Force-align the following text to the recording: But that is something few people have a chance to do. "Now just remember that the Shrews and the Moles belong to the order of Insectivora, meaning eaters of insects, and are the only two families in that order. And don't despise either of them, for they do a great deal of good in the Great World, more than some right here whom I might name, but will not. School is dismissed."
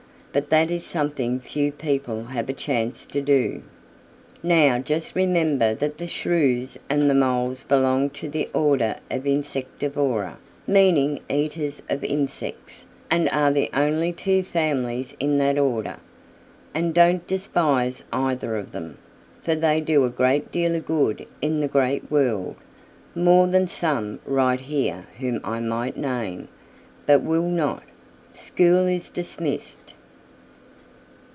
But 0.33 0.49
that 0.49 0.71
is 0.71 0.85
something 0.85 1.41
few 1.41 1.73
people 1.73 2.23
have 2.23 2.47
a 2.47 2.53
chance 2.53 3.05
to 3.07 3.19
do. 3.21 3.63
"Now 4.41 4.79
just 4.79 5.13
remember 5.13 5.73
that 5.75 5.97
the 5.97 6.07
Shrews 6.07 6.77
and 6.89 7.09
the 7.09 7.13
Moles 7.13 7.63
belong 7.65 8.11
to 8.11 8.29
the 8.29 8.47
order 8.53 8.95
of 9.11 9.25
Insectivora, 9.27 10.37
meaning 10.65 11.19
eaters 11.29 11.81
of 11.89 12.01
insects, 12.05 12.85
and 13.09 13.27
are 13.31 13.51
the 13.51 13.69
only 13.73 14.13
two 14.13 14.41
families 14.41 15.13
in 15.19 15.37
that 15.39 15.57
order. 15.59 15.97
And 16.73 16.93
don't 16.93 17.27
despise 17.27 18.05
either 18.13 18.55
of 18.55 18.71
them, 18.71 18.99
for 19.43 19.53
they 19.53 19.81
do 19.81 20.05
a 20.05 20.09
great 20.09 20.49
deal 20.49 20.75
of 20.75 20.85
good 20.85 21.25
in 21.41 21.59
the 21.59 21.67
Great 21.67 22.09
World, 22.09 22.55
more 23.13 23.47
than 23.47 23.67
some 23.67 24.21
right 24.25 24.61
here 24.61 25.07
whom 25.19 25.41
I 25.43 25.59
might 25.59 25.97
name, 25.97 26.47
but 27.05 27.21
will 27.21 27.49
not. 27.49 27.83
School 28.33 28.87
is 28.87 29.09
dismissed." 29.09 29.79